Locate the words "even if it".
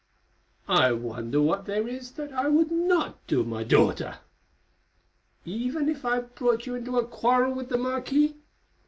5.45-6.33